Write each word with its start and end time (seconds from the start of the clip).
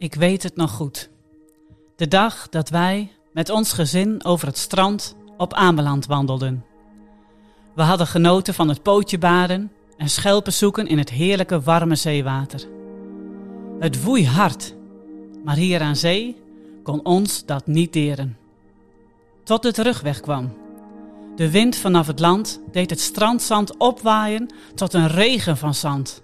Ik 0.00 0.14
weet 0.14 0.42
het 0.42 0.56
nog 0.56 0.70
goed. 0.70 1.10
De 1.96 2.08
dag 2.08 2.48
dat 2.48 2.68
wij 2.68 3.12
met 3.32 3.50
ons 3.50 3.72
gezin 3.72 4.24
over 4.24 4.46
het 4.46 4.58
strand 4.58 5.16
op 5.36 5.54
Ameland 5.54 6.06
wandelden. 6.06 6.64
We 7.74 7.82
hadden 7.82 8.06
genoten 8.06 8.54
van 8.54 8.68
het 8.68 8.82
pootje 8.82 9.18
baden 9.18 9.72
en 9.96 10.08
schelpen 10.08 10.52
zoeken 10.52 10.86
in 10.86 10.98
het 10.98 11.10
heerlijke 11.10 11.60
warme 11.60 11.94
zeewater. 11.94 12.68
Het 13.78 14.02
woei 14.02 14.26
hard, 14.26 14.74
maar 15.44 15.56
hier 15.56 15.80
aan 15.80 15.96
zee 15.96 16.36
kon 16.82 17.04
ons 17.04 17.44
dat 17.44 17.66
niet 17.66 17.92
deren. 17.92 18.38
Tot 19.44 19.62
de 19.62 19.72
terugweg 19.72 20.20
kwam. 20.20 20.52
De 21.36 21.50
wind 21.50 21.76
vanaf 21.76 22.06
het 22.06 22.20
land 22.20 22.60
deed 22.72 22.90
het 22.90 23.00
strandzand 23.00 23.76
opwaaien 23.76 24.54
tot 24.74 24.94
een 24.94 25.08
regen 25.08 25.56
van 25.56 25.74
zand. 25.74 26.22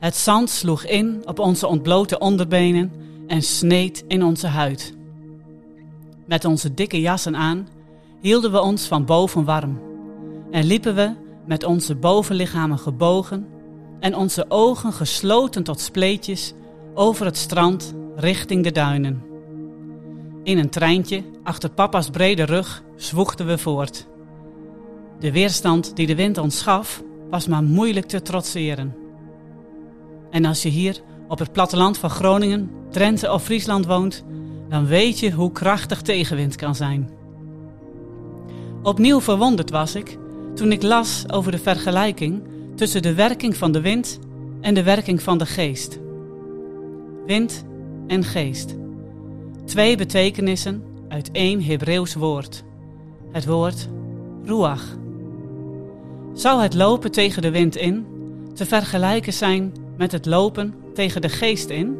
Het 0.00 0.16
zand 0.16 0.50
sloeg 0.50 0.84
in 0.84 1.22
op 1.24 1.38
onze 1.38 1.66
ontblote 1.66 2.18
onderbenen 2.18 2.92
en 3.26 3.42
sneed 3.42 4.04
in 4.08 4.24
onze 4.24 4.46
huid. 4.46 4.94
Met 6.26 6.44
onze 6.44 6.74
dikke 6.74 7.00
jassen 7.00 7.36
aan 7.36 7.68
hielden 8.20 8.52
we 8.52 8.60
ons 8.60 8.86
van 8.86 9.04
boven 9.04 9.44
warm 9.44 9.80
en 10.50 10.64
liepen 10.64 10.94
we 10.94 11.12
met 11.46 11.64
onze 11.64 11.94
bovenlichamen 11.94 12.78
gebogen 12.78 13.46
en 14.00 14.16
onze 14.16 14.44
ogen 14.48 14.92
gesloten 14.92 15.62
tot 15.62 15.80
spleetjes 15.80 16.52
over 16.94 17.24
het 17.24 17.36
strand 17.36 17.94
richting 18.16 18.64
de 18.64 18.72
duinen. 18.72 19.22
In 20.42 20.58
een 20.58 20.70
treintje 20.70 21.22
achter 21.42 21.70
papa's 21.70 22.10
brede 22.10 22.44
rug 22.44 22.82
zwoegden 22.96 23.46
we 23.46 23.58
voort. 23.58 24.06
De 25.18 25.32
weerstand 25.32 25.96
die 25.96 26.06
de 26.06 26.14
wind 26.14 26.38
ons 26.38 26.62
gaf 26.62 27.02
was 27.30 27.46
maar 27.46 27.62
moeilijk 27.62 28.06
te 28.06 28.22
trotseren. 28.22 28.99
En 30.30 30.44
als 30.44 30.62
je 30.62 30.68
hier 30.68 31.00
op 31.28 31.38
het 31.38 31.52
platteland 31.52 31.98
van 31.98 32.10
Groningen, 32.10 32.70
Drenthe 32.90 33.32
of 33.32 33.44
Friesland 33.44 33.86
woont, 33.86 34.24
dan 34.68 34.86
weet 34.86 35.18
je 35.18 35.30
hoe 35.32 35.52
krachtig 35.52 36.02
tegenwind 36.02 36.56
kan 36.56 36.74
zijn. 36.74 37.10
Opnieuw 38.82 39.20
verwonderd 39.20 39.70
was 39.70 39.94
ik 39.94 40.18
toen 40.54 40.72
ik 40.72 40.82
las 40.82 41.24
over 41.32 41.52
de 41.52 41.58
vergelijking 41.58 42.42
tussen 42.74 43.02
de 43.02 43.14
werking 43.14 43.56
van 43.56 43.72
de 43.72 43.80
wind 43.80 44.18
en 44.60 44.74
de 44.74 44.82
werking 44.82 45.22
van 45.22 45.38
de 45.38 45.46
geest. 45.46 45.98
Wind 47.26 47.64
en 48.06 48.24
geest. 48.24 48.76
Twee 49.64 49.96
betekenissen 49.96 50.82
uit 51.08 51.30
één 51.32 51.62
Hebreeuws 51.62 52.14
woord. 52.14 52.64
Het 53.32 53.46
woord 53.46 53.88
ruach. 54.44 54.96
Zou 56.32 56.62
het 56.62 56.74
lopen 56.74 57.10
tegen 57.10 57.42
de 57.42 57.50
wind 57.50 57.76
in 57.76 58.06
te 58.54 58.66
vergelijken 58.66 59.32
zijn 59.32 59.72
met 60.00 60.12
het 60.12 60.26
lopen 60.26 60.74
tegen 60.94 61.20
de 61.20 61.28
geest 61.28 61.70
in? 61.70 61.98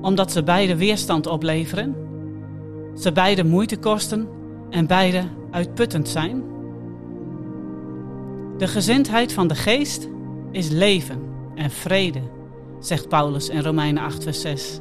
Omdat 0.00 0.32
ze 0.32 0.42
beide 0.42 0.76
weerstand 0.76 1.26
opleveren, 1.26 1.96
ze 2.98 3.12
beide 3.12 3.44
moeite 3.44 3.78
kosten 3.78 4.28
en 4.70 4.86
beide 4.86 5.22
uitputtend 5.50 6.08
zijn? 6.08 6.42
De 8.58 8.68
gezindheid 8.68 9.32
van 9.32 9.48
de 9.48 9.54
geest 9.54 10.08
is 10.50 10.68
leven 10.68 11.20
en 11.54 11.70
vrede, 11.70 12.20
zegt 12.80 13.08
Paulus 13.08 13.48
in 13.48 13.62
Romeinen 13.62 14.02
8, 14.02 14.22
vers 14.22 14.40
6. 14.40 14.80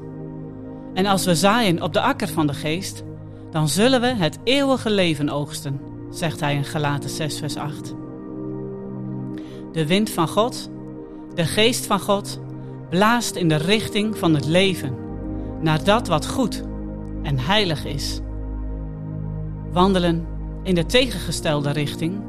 En 0.93 1.05
als 1.05 1.25
we 1.25 1.35
zaaien 1.35 1.81
op 1.81 1.93
de 1.93 2.01
akker 2.01 2.27
van 2.27 2.47
de 2.47 2.53
geest, 2.53 3.03
dan 3.51 3.67
zullen 3.67 4.01
we 4.01 4.07
het 4.07 4.37
eeuwige 4.43 4.89
leven 4.89 5.29
oogsten, 5.29 5.79
zegt 6.09 6.39
hij 6.39 6.55
in 6.55 6.65
Galaten 6.65 7.09
6, 7.09 7.39
vers 7.39 7.55
8. 7.55 7.95
De 9.71 9.87
wind 9.87 10.09
van 10.09 10.27
God, 10.27 10.69
de 11.37 11.45
geest 11.45 11.85
van 11.85 11.99
God, 11.99 12.39
blaast 12.89 13.35
in 13.35 13.47
de 13.47 13.55
richting 13.55 14.17
van 14.17 14.33
het 14.33 14.45
leven, 14.45 14.95
naar 15.61 15.83
dat 15.83 16.07
wat 16.07 16.27
goed 16.27 16.63
en 17.23 17.39
heilig 17.39 17.85
is. 17.85 18.19
Wandelen 19.71 20.25
in 20.63 20.75
de 20.75 20.85
tegengestelde 20.85 21.71
richting 21.71 22.21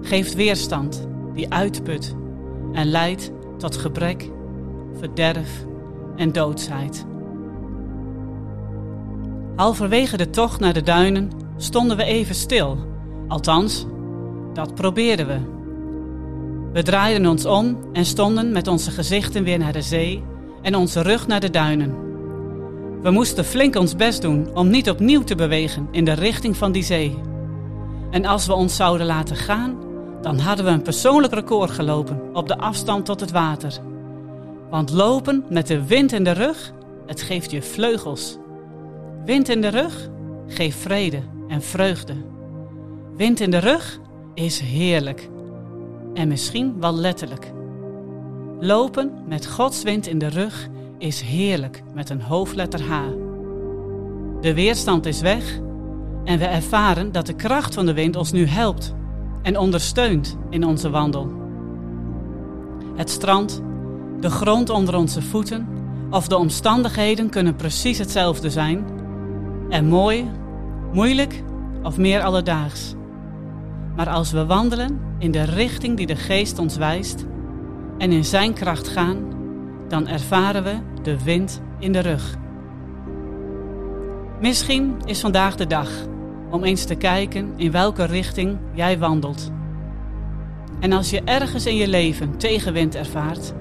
geeft 0.00 0.34
weerstand 0.34 1.08
die 1.34 1.52
uitput 1.52 2.14
en 2.72 2.86
leidt 2.86 3.32
tot 3.56 3.76
gebrek, 3.76 4.30
verderf 4.98 5.64
en 6.16 6.32
doodsheid. 6.32 7.06
Halverwege 9.56 10.16
de 10.16 10.30
tocht 10.30 10.60
naar 10.60 10.72
de 10.72 10.82
duinen 10.82 11.30
stonden 11.56 11.96
we 11.96 12.04
even 12.04 12.34
stil. 12.34 12.78
Althans, 13.28 13.86
dat 14.52 14.74
probeerden 14.74 15.26
we. 15.26 15.61
We 16.72 16.82
draaiden 16.82 17.26
ons 17.26 17.46
om 17.46 17.78
en 17.92 18.04
stonden 18.04 18.52
met 18.52 18.68
onze 18.68 18.90
gezichten 18.90 19.44
weer 19.44 19.58
naar 19.58 19.72
de 19.72 19.82
zee 19.82 20.24
en 20.62 20.74
onze 20.74 21.02
rug 21.02 21.26
naar 21.26 21.40
de 21.40 21.50
duinen. 21.50 21.94
We 23.02 23.10
moesten 23.10 23.44
flink 23.44 23.76
ons 23.76 23.96
best 23.96 24.22
doen 24.22 24.54
om 24.54 24.68
niet 24.68 24.90
opnieuw 24.90 25.22
te 25.22 25.34
bewegen 25.34 25.88
in 25.90 26.04
de 26.04 26.12
richting 26.12 26.56
van 26.56 26.72
die 26.72 26.82
zee. 26.82 27.18
En 28.10 28.24
als 28.24 28.46
we 28.46 28.54
ons 28.54 28.76
zouden 28.76 29.06
laten 29.06 29.36
gaan, 29.36 29.76
dan 30.22 30.38
hadden 30.38 30.64
we 30.64 30.70
een 30.70 30.82
persoonlijk 30.82 31.32
record 31.32 31.70
gelopen 31.70 32.20
op 32.32 32.48
de 32.48 32.58
afstand 32.58 33.04
tot 33.04 33.20
het 33.20 33.30
water. 33.30 33.78
Want 34.70 34.90
lopen 34.90 35.44
met 35.48 35.66
de 35.66 35.86
wind 35.86 36.12
in 36.12 36.24
de 36.24 36.32
rug, 36.32 36.72
het 37.06 37.22
geeft 37.22 37.50
je 37.50 37.62
vleugels. 37.62 38.38
Wind 39.24 39.48
in 39.48 39.60
de 39.60 39.68
rug 39.68 40.08
geeft 40.46 40.78
vrede 40.78 41.22
en 41.48 41.62
vreugde. 41.62 42.14
Wind 43.16 43.40
in 43.40 43.50
de 43.50 43.58
rug 43.58 44.00
is 44.34 44.60
heerlijk. 44.60 45.30
En 46.14 46.28
misschien 46.28 46.80
wel 46.80 46.94
letterlijk. 46.94 47.52
Lopen 48.60 49.12
met 49.26 49.46
Gods 49.46 49.82
wind 49.82 50.06
in 50.06 50.18
de 50.18 50.28
rug 50.28 50.68
is 50.98 51.20
heerlijk 51.20 51.82
met 51.94 52.10
een 52.10 52.22
hoofdletter 52.22 52.82
H. 52.82 53.02
De 54.40 54.54
weerstand 54.54 55.06
is 55.06 55.20
weg 55.20 55.60
en 56.24 56.38
we 56.38 56.44
ervaren 56.44 57.12
dat 57.12 57.26
de 57.26 57.34
kracht 57.34 57.74
van 57.74 57.86
de 57.86 57.94
wind 57.94 58.16
ons 58.16 58.32
nu 58.32 58.46
helpt 58.46 58.94
en 59.42 59.58
ondersteunt 59.58 60.36
in 60.50 60.64
onze 60.66 60.90
wandel. 60.90 61.32
Het 62.96 63.10
strand, 63.10 63.62
de 64.20 64.30
grond 64.30 64.70
onder 64.70 64.96
onze 64.96 65.22
voeten 65.22 65.68
of 66.10 66.28
de 66.28 66.36
omstandigheden 66.36 67.30
kunnen 67.30 67.56
precies 67.56 67.98
hetzelfde 67.98 68.50
zijn 68.50 68.84
en 69.68 69.86
mooi, 69.86 70.30
moeilijk 70.92 71.42
of 71.82 71.96
meer 71.96 72.22
alledaags. 72.22 72.94
Maar 73.96 74.08
als 74.08 74.32
we 74.32 74.46
wandelen 74.46 75.00
in 75.18 75.30
de 75.30 75.42
richting 75.42 75.96
die 75.96 76.06
de 76.06 76.16
Geest 76.16 76.58
ons 76.58 76.76
wijst 76.76 77.24
en 77.98 78.12
in 78.12 78.24
Zijn 78.24 78.52
kracht 78.52 78.88
gaan, 78.88 79.16
dan 79.88 80.08
ervaren 80.08 80.62
we 80.62 80.74
de 81.02 81.22
wind 81.24 81.62
in 81.78 81.92
de 81.92 82.00
rug. 82.00 82.36
Misschien 84.40 84.96
is 85.04 85.20
vandaag 85.20 85.56
de 85.56 85.66
dag 85.66 85.88
om 86.50 86.64
eens 86.64 86.84
te 86.84 86.94
kijken 86.94 87.52
in 87.56 87.70
welke 87.70 88.04
richting 88.04 88.58
jij 88.72 88.98
wandelt. 88.98 89.50
En 90.80 90.92
als 90.92 91.10
je 91.10 91.22
ergens 91.24 91.66
in 91.66 91.76
je 91.76 91.88
leven 91.88 92.36
tegenwind 92.36 92.94
ervaart, 92.94 93.52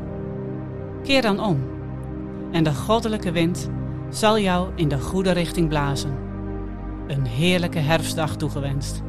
keer 1.04 1.22
dan 1.22 1.40
om. 1.40 1.64
En 2.52 2.64
de 2.64 2.74
goddelijke 2.74 3.32
wind 3.32 3.70
zal 4.10 4.40
jou 4.40 4.70
in 4.76 4.88
de 4.88 5.00
goede 5.00 5.32
richting 5.32 5.68
blazen. 5.70 6.18
Een 7.08 7.26
heerlijke 7.26 7.80
herfstdag 7.80 8.36
toegewenst. 8.36 9.02